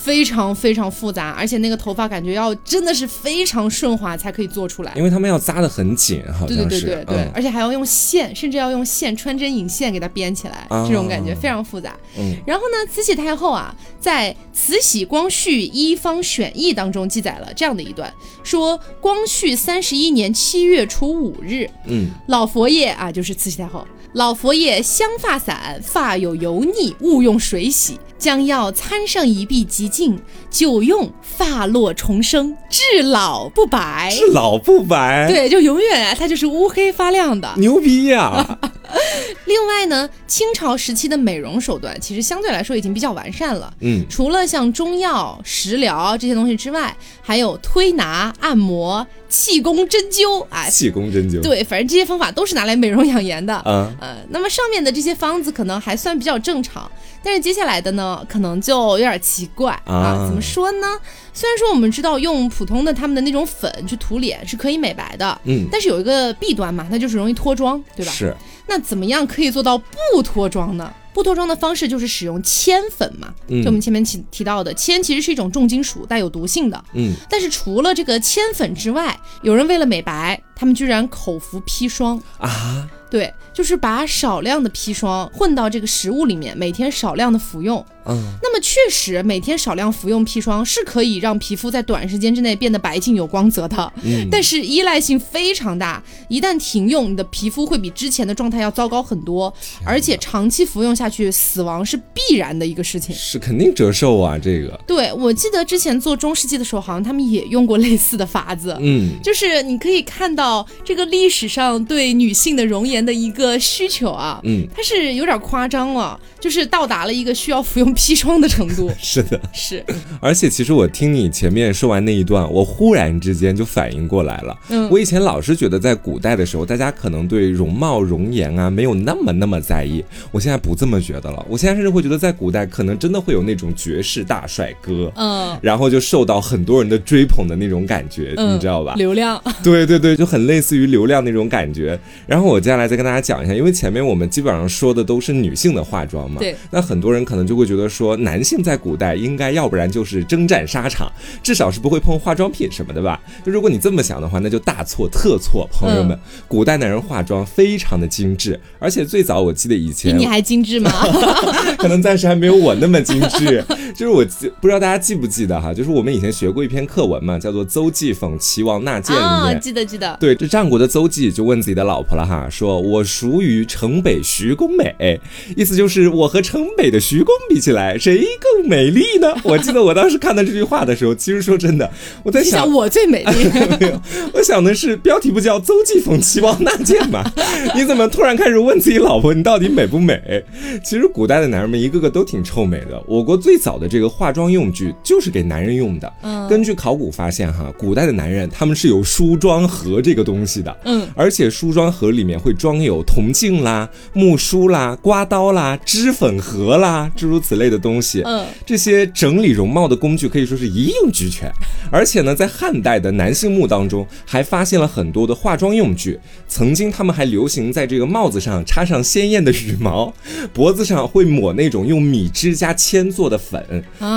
[0.00, 6.56] 非常非常复杂，而且那个头发感觉要真的是非常顺滑才可以做出来，因为他们要扎的很紧，好像是。
[6.56, 11.94] 对对对对对，而且还要用线，甚至要用线穿针引线给它编起来，这种感觉非常复杂。
[12.18, 12.34] 嗯。
[12.46, 18.10] 然后呢，慈禧太后啊，在《慈禧光绪一方选义》当中记载了这样的一段，
[18.42, 23.86] 说光绪三十一年七月初五日，嗯，老佛爷啊，就是慈禧太后。
[24.14, 34.14] 老佛爷香发散，发有油腻，勿用水洗，将要参上一臂即净，久用发落重生，至老不白。
[34.16, 38.58] 至老不白，对，就永远它就是乌黑发亮的，牛逼呀！
[39.46, 43.72] 另外呢，清朝时期的美容手段其实相对来说已经比较完善了。
[43.80, 50.68] 嗯，除了像中药、食疗这些东西之外，还有推拿、按摩、气功、针灸啊。
[50.68, 53.62] 气功、针灸，对，反正这些方法都是拿来美容养颜的。
[53.64, 56.90] 嗯，呃，那么上面的这些方子可能还算比较正常，
[57.22, 60.24] 但是接下来的呢，可能就有点奇怪啊。
[60.26, 60.86] 怎么说呢？
[61.32, 68.12] 虽然说我们知道用普通的他们的那种粉去涂脸是可以美白的，嗯，但是有一个弊端嘛，那就是容易脱妆，对吧？
[68.12, 68.34] 是。
[68.66, 70.92] 那怎么样可以做到不脱妆呢？
[71.12, 76.84] 不脱妆的方式就是使用铅粉嘛，就我们前面提提到的铅其实是一种重金属，带有毒性的。
[76.94, 82.86] 嗯，但是除了这个铅粉之外，有人为了美白，他们居然口服砒霜啊。
[83.10, 87.84] 对，就是把少量的砒霜混到这个食物里面，每天少量的服用。
[88.06, 93.92] 嗯，那么确实每天少量服用砒霜是可以让皮肤在短时间之内变得白净有光泽的。
[94.04, 99.52] 嗯，但是依赖性非常大，一旦停用，你的皮肤会比之前的状态要糟糕很多，
[99.84, 103.12] 而且长期服用下去，死亡是必然的一个事情。
[103.14, 104.80] 是肯定折寿啊，这个。
[104.86, 108.76] 对，我记得之前做中世纪的时候，好像他们也用过类似的法子。
[108.80, 110.49] 嗯，就是你可以看到
[110.84, 113.00] 这个历史上对女性的容颜。
[113.00, 118.90] 的一个需求啊，嗯，它是有点夸张了，就是到达了一个需要服用砒霜的程度。
[119.00, 119.82] 是的，是。
[120.20, 124.54] 而且其实我听你前面说完那一段，我忽然之间就反应过来了。
[124.68, 130.04] 嗯，我以前老是觉得在古代的时候，大家可能对容貌容颜啊没有那么那么在意。
[130.30, 138.92] 我现在不这么觉得了，我现在甚至会觉得在古代可能真的会有那种绝世大帅哥，嗯，然后就受到很多人的追捧的那种感觉，你知道吧？
[138.96, 139.42] 流量。
[139.62, 141.98] 对对对，就很类似于流量那种感觉。
[142.26, 146.54] 然后我接下来再跟大家讲一下，因为前面我们基本上说的都是女性的化妆嘛，对。
[146.70, 151.10] 那很多人可能就会觉得说，男性在古代应该要不然就是征战沙场，
[151.42, 153.20] 至少是不会碰化妆品什么的吧？
[153.44, 156.18] 就如果你这么想的话，那就大错特错，朋友们。
[156.46, 160.90] 古代男人化妆非常的精致，而且最早我记得以前比你还精致吗？
[161.78, 163.64] 可能暂时还没有我那么精致。
[163.94, 170.16] 就是我记不知道大家记不记得哈，就是我们以前学过一篇课文嘛，叫做《邹忌讽齐王纳谏》里面，记得记得。
[170.20, 175.20] 对，这战国的邹忌就问自己的老婆了哈，说我孰与城北徐公美？
[175.56, 179.34] 意思就是我和城北的徐公比起来，谁更美丽呢？
[179.44, 181.90] 我记得我当时看到这句话的时候，其实说真的，
[182.22, 183.30] 我在想我最美丽。
[183.80, 184.00] 没有，
[184.34, 187.24] 我想的是标题不叫邹忌讽齐王纳谏吗？
[187.74, 190.44] 你怎么突然开始问自己老婆你到底美不美？
[190.84, 193.02] 其实古代的男人们一个个都挺臭美的。
[193.06, 196.12] 我国最早的这个化妆用具就是给男人用的。
[196.22, 200.76] 嗯，根据考古发现哈，古代的男人他们是有梳妆盒这个东西的。
[200.84, 208.22] 嗯，而且梳妆盒里面会装有铜镜啦、木梳啦、刮刀啦、脂粉盒啦，诸如此类的东西。
[208.24, 211.50] 嗯，这些整理容貌的工具可以说是一应俱全。
[211.90, 216.18] 而且呢，在汉代的男性墓当中还发现了很多的化妆用具。
[216.48, 220.12] 曾经他们还流行在这个帽子上插上鲜艳的羽毛，
[220.52, 223.64] 脖子上会抹那种用米汁加铅做的粉，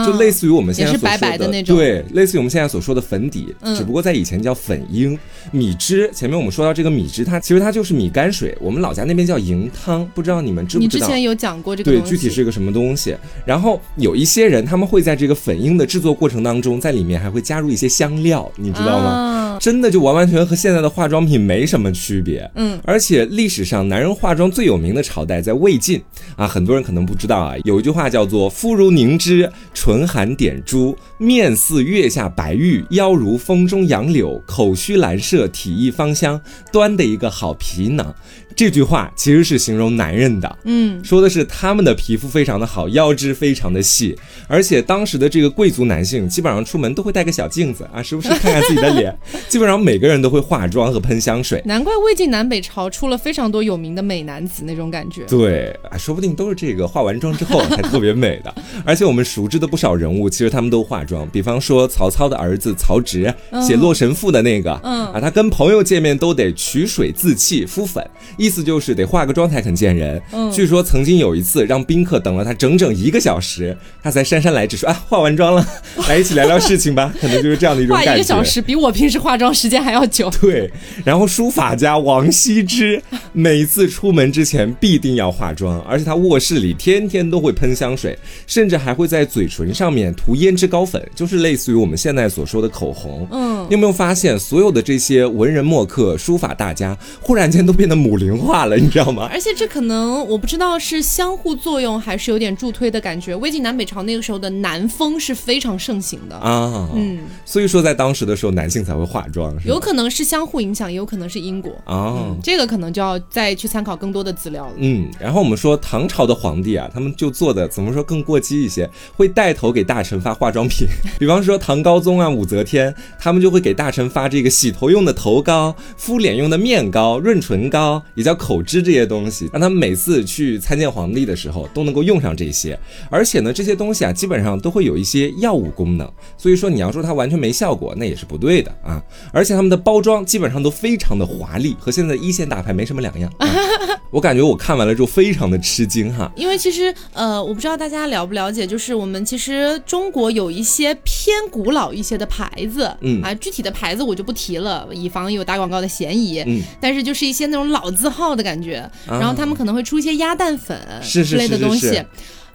[0.05, 5.17] 就类似于我们现在所说的对，类似于我们现在所说的粉底，只不过在以前叫粉缨。
[5.51, 10.93] 米汁前面我们说到这个米汁，它其实它就是米泔水，我们老家那边叫银汤，不知道你们知不知道？
[10.95, 13.13] 你之前有讲过这个对，具体是个什么东西？
[13.45, 19.57] 然后有一些人他们会在这个粉樱的制作过程当中，在里面还会加入一些香料，你知道吗？
[19.59, 26.01] 真的就完完全全和现在的化妆品没什么区别，嗯，而且历史上男人化妆最有名的朝代在魏晋
[26.35, 36.39] 啊，很多人可能不知道啊，有一句话叫做“肤如凝脂，唇含点珠，面似月下白玉，腰如风中杨柳，口须兰麝，体一芳香”，
[36.71, 38.15] 端的一个好皮囊。
[38.55, 44.15] 这句话其实是形容男人的，嗯，说的是他们的皮肤非常的好，腰肢非常的细，
[44.47, 49.15] 而且当时的这个贵族男性基本上出门都会带个小镜子啊，时不时看看自己的脸，
[49.49, 51.61] 基本上每个人都会化妆和喷香水。
[51.65, 55.23] 难怪魏晋南北朝出了非常多有名的美男子那种感觉。
[55.25, 58.53] 对啊，说不定都是这个化完妆之后才特别美的。
[58.85, 63.33] 而且我们熟知的不少人物，其实他们都化妆，比方说曹操的儿子曹植
[63.65, 68.05] 写《洛神赋》的那个，嗯啊，他跟朋友见面都得取水自弃敷粉。
[68.43, 70.21] 意思就是得化个妆才肯见人。
[70.33, 75.65] 嗯，据说曾经有一次让宾客等了他整整一个小时，他才姗姗来迟说：“啊，化完妆了，
[76.09, 77.13] 来一起聊聊事情吧。
[77.21, 78.11] ”可能就是这样的一种感觉。
[78.11, 80.29] 化一个小时比我平时化妆时间还要久。
[80.41, 80.69] 对，
[81.05, 83.01] 然后书法家王羲之
[83.31, 93.25] 每次出门之前必定要化妆，而且他卧室里天天都会喷香水，甚至还会在嘴唇上面涂胭脂膏粉，就是类似于我们现在所说的口红。
[93.31, 98.32] 嗯，你有没有发现，所有的这些文人墨客、书法大家，忽然间都变得母灵？
[98.37, 99.27] 化了，你知道吗？
[99.31, 103.35] 而且这可能我不知道是相互作用还是有点助推的感觉。
[103.35, 112.35] 魏晋南北朝那个时候的南风是非常盛行的啊，嗯，所以说在当时的时候，男性才会化妆，有可能是相互影响，也有可能是因果啊。
[112.43, 114.73] 这个可能就要再去参考更多的资料了。
[114.77, 120.87] 嗯，然后我们说唐朝的皇帝啊，他们就做的怎么说更过激一些，会带头给大臣发化妆品。
[121.19, 128.01] 比方说唐高宗啊、武则天，他们就会给大臣发这个洗头用的头膏、敷脸用的面膏、润唇膏。
[128.23, 132.79] 也叫口脂这些东西，让他们每次去参见皇帝的时候都能够用上这些。
[133.09, 136.09] 而且呢，这些东西啊，基本上都会有一些药物功能。
[136.37, 139.03] 所以说，你要说它完全没效果，那也是不对的啊。
[139.33, 143.29] 而且他们的包装基本上都非常的华丽，和现在一线大牌没什么两样。
[144.09, 146.31] 我感觉我看完了之后非常的吃惊哈。
[146.35, 156.39] 因为其实呃，我不知道大家了不了解，就是我们其实中国有一些偏古老一些的牌子，嗯啊，具体的牌子我就不提了，以防有打广告的嫌疑。
[156.45, 158.12] 嗯，但是就是一些那种老字。
[158.13, 162.01] 号的感觉，然后他们可能会出一些鸭蛋粉之类的东西，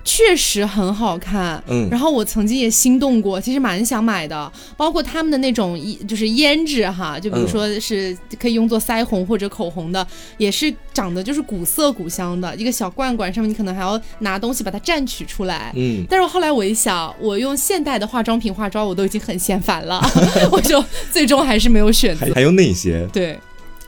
[0.04, 1.62] 确实很好看。
[1.66, 4.50] 嗯，然后我曾经也心动过，其实蛮想买的。
[4.76, 10.06] 包括他们的那种就是胭脂哈，就比如说是可以用作腮红或者口红的，
[10.38, 15.72] 也是长得就是古色古香的一个小罐罐，上面你可能还要拿东西把它蘸取出来。
[15.76, 20.00] 嗯，但是后来我一想，我用现代的化妆品化妆，我都已经很嫌烦了，
[20.50, 22.32] 我就最终还是没有选择。
[22.34, 23.06] 还有哪些？
[23.12, 23.38] 对。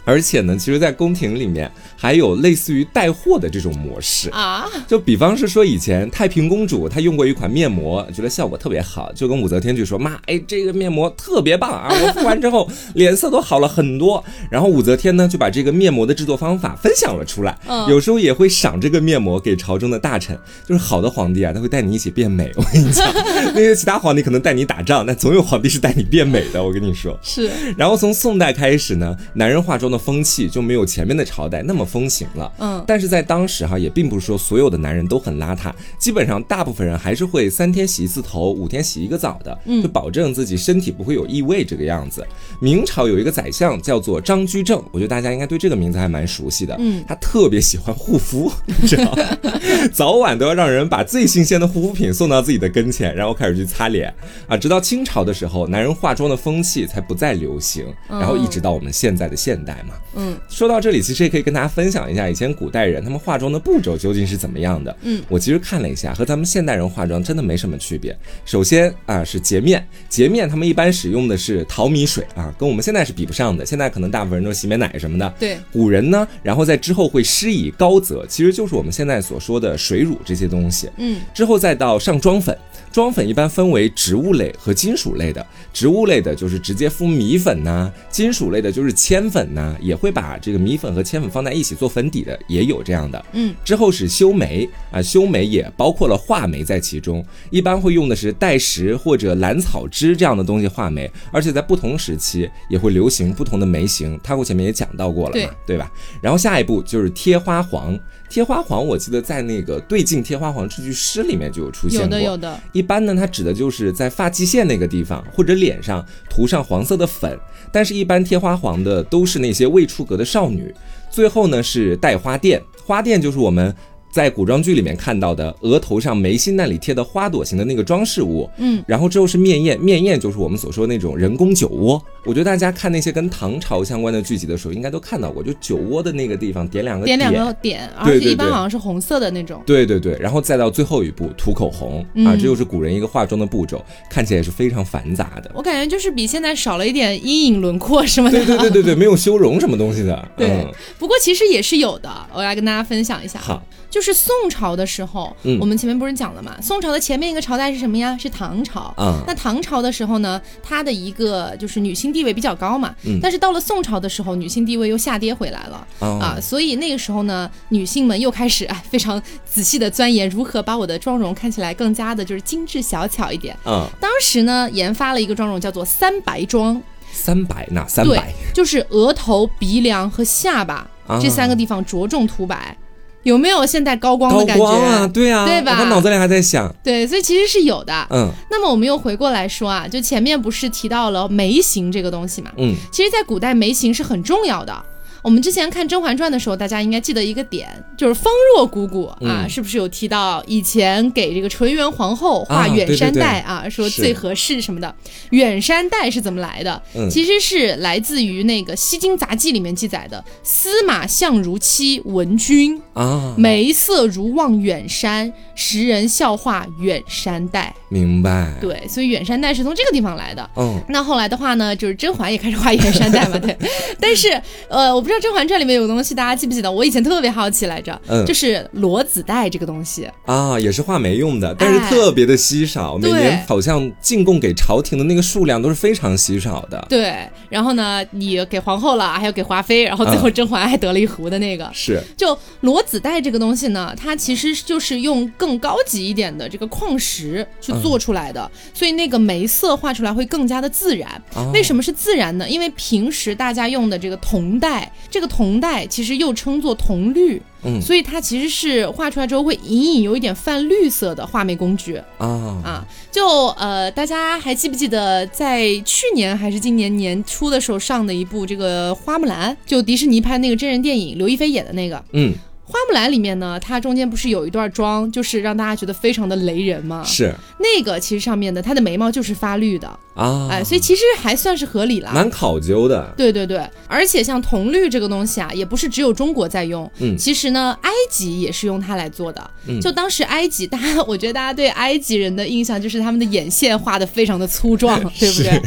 [0.05, 4.69] 而且呢，其实，在宫廷里面还有类似于带货的这种模式啊。
[4.87, 11.89] 就比方是说，以前太平公主她用过一款面膜，觉得效果特别好，就跟武则天去说：“妈，哎，这个面膜特别棒啊！
[11.91, 14.23] 我敷完之后脸色都好了很多。
[14.51, 17.59] ”然后武则天呢就把这个面膜的制作方法分享了出来。
[17.89, 20.39] 有时候也会赏这个面膜给朝中的大臣。
[20.67, 22.51] 就是好的皇帝啊，他会带你一起变美。
[22.57, 23.07] 我跟你讲，
[23.55, 26.63] 那些其他皇帝可能带你打仗，但总有皇帝是带你变美的。
[26.63, 27.51] 我跟你说是。
[27.77, 32.53] 然后从宋代开始呢，男人化妆的风气就没有前面的朝代那么风行了。
[32.59, 42.27] 嗯，但是在当时哈，也并不是说所有的男人都很邋遢，基本上大部分人还是会三天洗一次头，五天洗一个澡的，就保证自己身体不会有异味这个样子。
[42.61, 46.77] 明朝有一个宰相叫做张居正，我觉得大家应该对这个名字还蛮熟悉的。
[46.79, 49.17] 嗯，他特别喜欢护肤， 你知道，
[49.93, 54.13] 早晚都要让人把最新鲜的护肤品送到自己的跟前，然后开始去擦脸
[54.47, 54.57] 啊。
[54.57, 59.95] 直到清朝的时候，男人化妆的风气才不再流行，然后一直到我们现在的现代嘛。
[60.15, 64.95] 嗯，说到这里，其实也可以跟大家分享一下以前古代人他们化妆的步骤究竟是怎么样的。
[65.03, 68.17] 嗯，我其实看了一下，和咱们现代人化妆真的没什么区别。
[68.45, 73.65] 首先啊是洁面，洁面他们一般使用的是淘米水啊，跟我们现在是比不上的。
[73.65, 75.35] 现在可能大部分人都洗面奶什么的。
[75.39, 80.91] 对，古人呢，然后在之后会施以膏泽，其实就是我们现在所说的水乳这些东西。
[80.97, 82.57] 嗯，之后再到上妆粉。
[82.93, 93.25] 妆粉一般分为植物类和金属类的，植物类的就是直接敷米粉呐，金属类的就是铅粉呐，也会把这个米粉和铅粉放在一起做粉底的，也有这样的。
[93.33, 105.91] 嗯，之后是修眉啊，修眉也包括了画眉在其中，一般会用的是黛石或者兰草汁这样的东西画眉，而且在不同时期也会流行不同的眉形，他我前面也讲到过了嘛，对吧？
[106.21, 107.99] 然后下一步就是贴花黄。
[108.31, 112.05] 贴花黄，我记得在那个对镜贴花黄这句诗里面就有出现过。
[112.05, 112.61] 有的，有的。
[112.73, 117.37] 一般呢，它指的就是在发际线那个地方或者脸上涂上黄色的粉。
[117.73, 120.73] 但是，一般贴花黄的都是那些未出阁的少女。
[121.11, 123.75] 最后呢，是戴花钿，花钿就是我们。
[124.11, 132.03] 在古装剧里面看到的额头上眉心那里贴的花朵形的那个装饰物，嗯，然后之后是面宴，面宴就是我们所说那种人工酒窝。
[132.25, 139.63] 我觉得大家看那些跟唐朝相关的剧集的时候，应该都看到过，就酒窝的那个地方点两个点两个点，而且一般好像是红色的那种。
[139.65, 145.51] 对对对，然后再到最后一步涂口红啊，这就是古人一个化妆的步骤，看起来也是非常繁杂的。
[145.55, 148.39] 我感觉就是比现在少了一点阴影轮廓什么的。
[148.39, 150.29] 对对对对对，没有修容什么东西的。
[150.37, 150.67] 对，
[150.99, 153.39] 不过其实也是有的，我来跟大家分享一下。
[153.39, 153.63] 好。
[153.89, 156.57] 就是宋朝的时候，我们前面不是讲了嘛？
[156.63, 158.17] 宋朝的前面一个朝代是什么呀？
[158.19, 158.95] 是唐朝。
[159.27, 162.95] 那唐朝的时候呢，它的一个就是女性地位比较高嘛。
[163.23, 166.39] 但是到了宋朝的时候，女性地位又下跌回来了啊。
[166.41, 173.57] 所以那个时候呢，女性们又开始 哎非常仔细的钻研如何把我的妆容看起来更加的就是精致小巧一点。
[173.67, 173.87] 嗯。
[174.01, 176.81] 当时呢，研发了一个妆容叫做三白妆。
[177.13, 178.33] 三白哪三白？
[178.55, 180.89] 就是额头、鼻梁和下巴
[181.21, 182.77] 这三个地方着重涂白。
[183.23, 185.07] 有没有现代高光的感觉啊？
[185.13, 185.79] 对啊，对吧？
[185.81, 188.07] 我脑子里还在想，对，所以其实是有的。
[188.11, 192.51] 嗯，那么我们又回过来说啊，就前面不是提到了眉形这个东西嘛？
[192.57, 194.75] 嗯，其实，在古代眉形是很重要的。
[195.23, 204.95] 我们之前看《甄嬛传》的时候，大家应该记得一个点，就是方若姑姑啊，是不是有提到以前给这个纯元皇后画远山黛啊，说最合适什么的？
[205.31, 206.83] 远山黛是怎么来的？
[207.11, 217.75] 其实是来自于那个《西京杂记》里面记载的：司马相如妻文君啊，眉色如望远山，时人笑话远山黛。
[217.91, 218.55] 明白。
[218.59, 220.49] 对，所以远山黛是从这个地方来的。
[220.57, 223.55] 嗯，那后来的话呢，就是甄嬛也开始画远山黛嘛，对。
[224.01, 225.10] 但是，呃，我不。
[225.11, 226.71] 知道《甄嬛传》里面有个东西，大家记不记得？
[226.71, 236.87] 我以前特别好奇来着，嗯，就是裸子带这个东西啊，也是画眉用的，但是特别的稀少，每年好像进贡给朝廷的那个数量都是非常稀少的。
[236.89, 241.69] 对，然后呢，你给皇后了，还有给华妃，然后最后甄嬛还得了一壶的那个。
[241.75, 251.21] 是，就裸子带这个东西呢，它其实就是用更高级一点的这个矿石去做出来的，所以那个眉色画出来会更加的自然。
[251.53, 252.49] 为什么是自然呢？
[252.49, 254.89] 因为平时大家用的这个铜带。
[255.09, 262.27] 这个铜带其实又称作铜绿，嗯，所以它其实是画出来之后会隐隐有一点泛绿色的画眉工具啊
[262.65, 262.87] 啊！
[263.11, 272.35] 就呃，大家还记不记得在去年还是今年年初的时候上的一部这个花木兰，就迪士尼拍那个真人电影，刘亦菲演的那个，嗯。
[272.71, 277.03] 花木兰里面呢，它中间不是有一段妆，就是让大家觉得非常的雷人吗？
[277.05, 283.13] 是那个，其实上面的她的眉毛就是发绿的啊，哎，所以其实还算是合理啦，蛮考究的。
[283.17, 289.51] 对对对，而且像铜绿这个东西啊，也不是只有中国在用，嗯，其实呢，埃及也是用它来做的。
[289.67, 295.61] 嗯，就当时埃及，大家我觉得大家对埃及人的印象就是他们的眼线画的非常的粗壮， 对不对？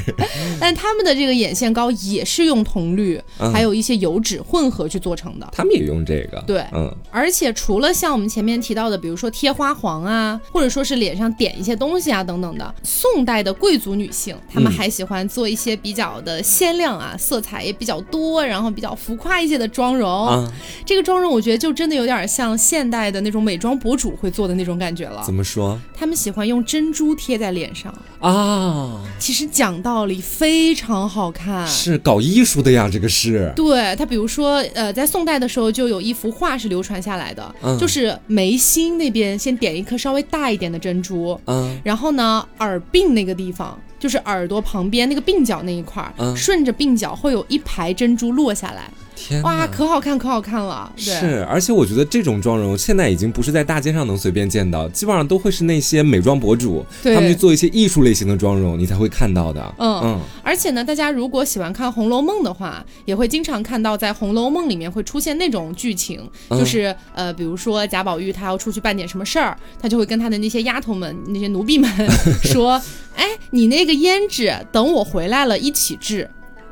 [0.58, 3.20] 但他们的这个眼线膏也是用铜绿，
[3.52, 5.50] 还有一些油脂混合去做成的。
[5.52, 6.93] 他们也用这个，对，嗯。
[7.12, 20.48] 而且除了像我们前面提到的，比如说贴花黄啊，或者说是脸上点一些东西啊等等的，宋代的贵族女性，她们还喜欢做一些比较的鲜亮啊，色彩也比较多，然后比较浮夸一些的妆容。
[20.86, 25.24] 这个妆容我觉得就真的有点像现代的那种美妆博主会做的那种感觉了。
[25.26, 25.80] 怎么说？
[25.96, 27.94] 她们喜欢用珍珠贴在脸上
[28.24, 29.00] 啊。
[29.20, 33.54] 其实讲道理非常好看，是搞艺术的呀，这个是。
[33.56, 43.80] 对他，比如说呃，在宋代的时候就有一幅画是流传下来的，就是眉心那边先点一颗稍微大一点的珍珠，嗯，然后呢，耳鬓那个地方。
[44.00, 48.92] 就是耳朵旁边那个鬓角那一块儿，顺着鬓角会有一排珍珠落下来。
[49.16, 50.92] 天哇，可好看，可好看了。
[50.96, 59.74] 是，而且我觉得这种妆容现在已经不是在大街上能随便见到，基本上都会是那些美妆博主，他们去做一些艺术类型的妆容，你才会看到的。
[59.78, 60.20] 嗯嗯。
[60.44, 71.90] 而且呢，大家如果喜欢看《红楼梦》的话，也会经常看到在《红楼梦》里面会出现那种剧情，就是呃，比如说贾宝玉他要出去办点什么事儿，他就会跟他的那些丫头们、那些奴婢们
[72.44, 72.82] 说：
[73.16, 75.96] “哎，你那个胭脂，等我回来了一起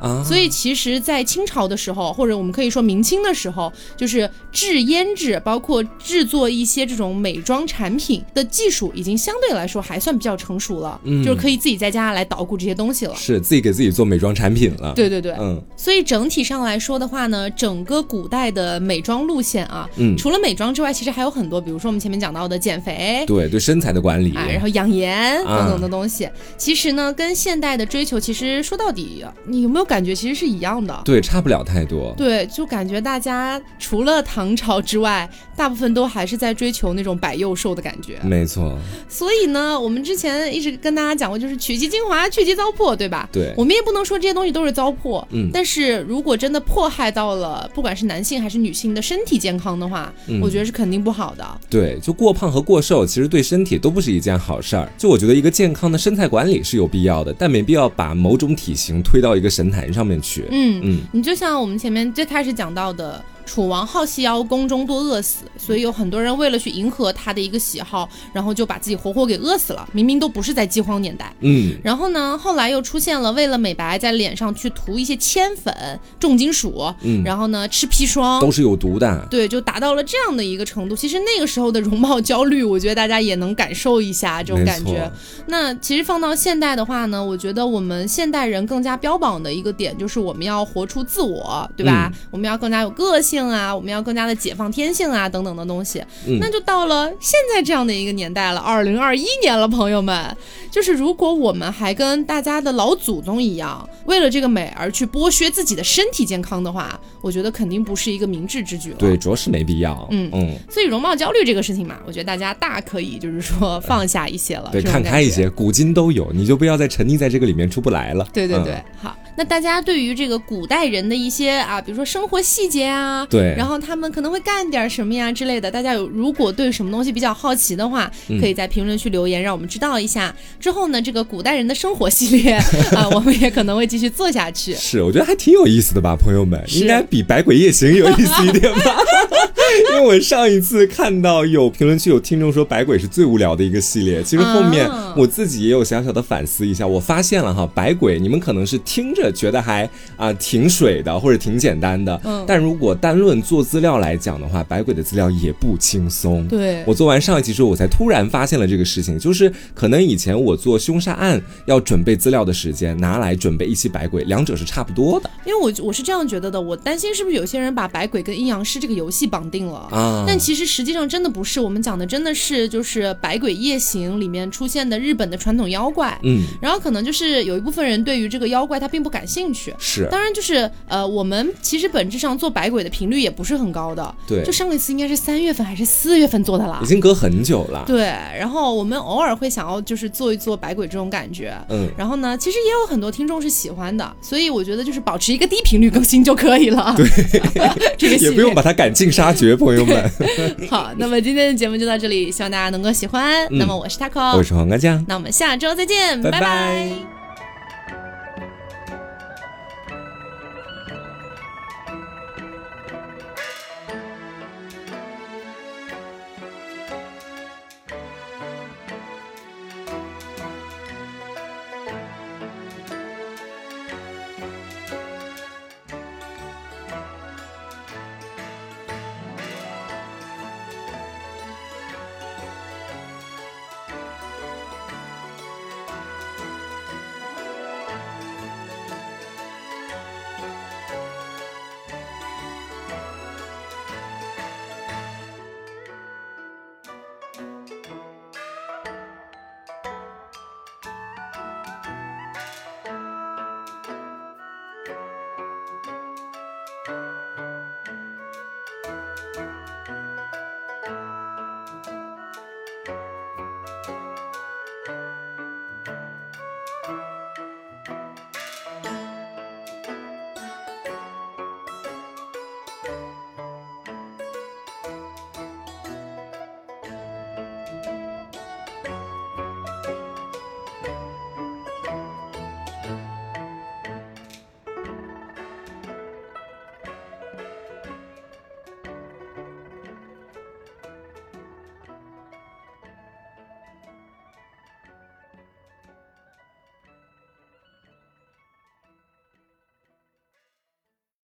[0.02, 14.94] 治。”所以其实，在清朝的时候，或者我们可以说明清的时候，就是制胭脂，包括制作一些这种美妆产品的技术，已经相对来说还算比较成熟了，就是可以自己在家来捣鼓这些东西了，是自己给自己做美妆产品了。
[14.96, 15.62] 对对对，嗯。
[15.78, 29.91] 所以整体上来说的话呢，整个古代的美妆路线啊，嗯，除了美妆之外，其实还有很多，比如说我们前面讲到的减肥，对对，身材的管理，然后养颜等等的东西，其实呢，跟现代的追求，其实说到底，你有没有？
[29.92, 32.14] 感觉其实是一样的，对，差不了太多。
[32.16, 38.18] 对，就感觉大家除了唐朝之外，大部分都还是在追求那种百幼瘦的感觉。
[38.24, 38.80] 没错。
[39.10, 43.28] 所以呢，我们之前一直跟大家讲过，就是取其精华，去其糟粕，对吧？
[43.34, 43.54] 对。
[43.58, 45.50] 我们也不能说这些东西都是糟粕，嗯。
[45.52, 51.46] 但是如果真的迫害到了不管是男性还是女性的身体健康的话，我觉得是肯定不好的。
[51.70, 54.90] 对，就过胖和过瘦，其实对身体都不是一件好事儿。
[54.98, 59.81] 就我觉得一个健康的身材管理是有必要的，但没必要把某种体型推到一个神坛。
[59.90, 63.24] 上面去，嗯嗯，你就像我们前面最开始讲到的。
[63.46, 69.88] 楚王好细腰，宫中多饿死，所以有很多人为了去迎合他的一个喜好，然后就把自己活活给饿死了。
[69.92, 71.76] 明明都不是在饥荒年代，嗯。
[71.84, 75.74] 然后呢，后来又出现了为了美白，在脸上去涂一些铅粉、
[76.20, 77.24] 重金属，嗯。
[77.24, 80.96] 然后呢，吃砒霜都是有毒的，对，就达到了这样的一个程度。
[80.96, 85.12] 其实那个时候的容貌焦虑，我觉得大家也能感受一下这种感觉。
[85.48, 92.12] 那其实放到现代的话呢，我觉得我们现代人更加标榜的一个点就是我们要活出自我，对吧？
[92.30, 93.31] 我们要更加有个性。
[93.48, 96.04] 啊，我们要更加的解放天性啊，等等的东西，
[96.40, 100.36] 那就到了现在这样的一个年代了，二零二一年了，朋友们，
[100.72, 108.96] 就是如果我们还跟大家的老祖宗一样，为了这个美而去剥削自己的身体健康的话，我觉得肯定不是一个明智之举了。
[108.98, 110.08] 对，着实没必要。
[110.12, 118.28] 嗯嗯，所以容貌焦虑这个事情嘛，我觉得大家大可以就是说放下一些了，对，看开一些，古今都有，你就不要再沉溺在这个里面出不来了。
[118.34, 119.16] 对对对，好。
[119.42, 130.32] 那大家对于这个古代人的一些啊，比如说生活细节啊，对，然后他们可能会干点什么呀之类的，大家有如果对什么东西比较好奇的话，可以在评论区留言，让我们知道一下。
[130.60, 132.54] 之后呢，这个古代人的生活系列
[132.96, 134.76] 啊，我们也可能会继续做下去。
[134.76, 138.96] 是，我觉得还挺有意思的吧，朋友们，应该比《百鬼夜行》有意思一点吧？
[139.90, 149.32] 因为我上一次看到有评论区有听众说《百鬼》是最无聊的一个系列，其实后面我自己也有小小的反思一下，我发现了哈，《百鬼》你们可能是听着。
[149.32, 152.20] 觉得还啊挺水的，或者挺简单的。
[152.24, 156.48] 嗯，但如果单论做资料来讲的话，百鬼的资料也不轻松。
[156.48, 165.30] 对，我做完上一期之后，我才突然发现了这个事情，就是可能以前我做凶杀案要准备资料的时间，拿来准备一期百鬼，两者是差不多的。
[165.46, 169.88] 因为我我是这样觉得的，我担心是不是有些人把百鬼跟阴阳师这个游戏绑定了。
[169.92, 170.26] 啊？
[170.28, 176.18] 但其实实际上真的不是，我们讲的真的是就是百鬼夜行里面出现的日本的传统妖怪。
[176.24, 188.04] 嗯，然后可能就是有一部分人对于这个妖怪他并不感兴趣，是，当然就是呃，我们其实本质上做百鬼的频率也不是很高的，对，就上一次应该是三月份还是四月份做的啦，已经隔很久了，对，
[188.38, 197.08] 然后我们偶尔会想要就是做一做百鬼这种感觉，嗯，然后呢，其实也有很多听众是喜欢的，所以我觉得就是保持一个低频率更新就可以了，对，
[197.98, 200.12] 这个也不用把它赶尽杀绝，觉，朋友们。
[200.70, 203.48] 好，那么今天的节目就到这里，希望大家能够喜欢。
[203.52, 207.21] 那么我是 taco，我是黄瓜酱，那我们下周再见，拜拜。